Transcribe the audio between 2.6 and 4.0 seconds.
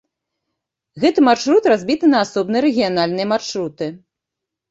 рэгіянальныя маршруты.